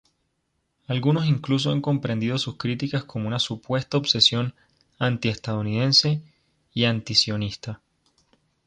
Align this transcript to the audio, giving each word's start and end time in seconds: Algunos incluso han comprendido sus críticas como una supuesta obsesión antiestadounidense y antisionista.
Algunos 0.87 1.27
incluso 1.27 1.69
han 1.69 1.79
comprendido 1.79 2.39
sus 2.39 2.57
críticas 2.57 3.03
como 3.03 3.27
una 3.27 3.37
supuesta 3.37 3.97
obsesión 3.97 4.55
antiestadounidense 4.97 6.23
y 6.73 6.85
antisionista. 6.85 7.81